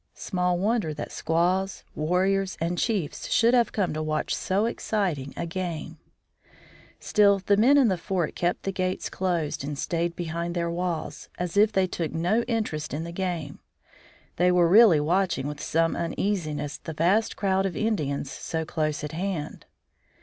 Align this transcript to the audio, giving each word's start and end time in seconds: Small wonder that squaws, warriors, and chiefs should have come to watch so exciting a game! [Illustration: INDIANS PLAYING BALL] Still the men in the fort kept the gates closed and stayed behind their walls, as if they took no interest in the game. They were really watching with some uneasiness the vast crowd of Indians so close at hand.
Small 0.15 0.57
wonder 0.57 0.95
that 0.95 1.11
squaws, 1.11 1.83
warriors, 1.93 2.57
and 2.59 2.75
chiefs 2.79 3.29
should 3.29 3.53
have 3.53 3.71
come 3.71 3.93
to 3.93 4.01
watch 4.01 4.33
so 4.33 4.65
exciting 4.65 5.31
a 5.37 5.45
game! 5.45 5.99
[Illustration: 6.95 6.97
INDIANS 6.97 7.13
PLAYING 7.13 7.27
BALL] 7.29 7.37
Still 7.39 7.39
the 7.45 7.61
men 7.61 7.77
in 7.77 7.87
the 7.87 7.97
fort 7.99 8.33
kept 8.33 8.63
the 8.63 8.71
gates 8.71 9.09
closed 9.11 9.63
and 9.63 9.77
stayed 9.77 10.15
behind 10.15 10.55
their 10.55 10.71
walls, 10.71 11.29
as 11.37 11.55
if 11.55 11.71
they 11.71 11.85
took 11.85 12.11
no 12.13 12.41
interest 12.47 12.95
in 12.95 13.03
the 13.03 13.11
game. 13.11 13.59
They 14.37 14.51
were 14.51 14.67
really 14.67 14.99
watching 14.99 15.45
with 15.45 15.61
some 15.61 15.95
uneasiness 15.95 16.79
the 16.79 16.93
vast 16.93 17.35
crowd 17.35 17.67
of 17.67 17.77
Indians 17.77 18.31
so 18.31 18.65
close 18.65 19.03
at 19.03 19.11
hand. 19.11 19.67